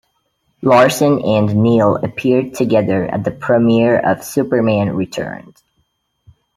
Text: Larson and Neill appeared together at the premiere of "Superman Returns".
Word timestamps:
Larson 0.63 1.23
and 1.23 1.55
Neill 1.61 1.97
appeared 1.97 2.55
together 2.55 3.05
at 3.05 3.23
the 3.23 3.29
premiere 3.29 3.99
of 3.99 4.23
"Superman 4.23 4.95
Returns". 4.95 5.61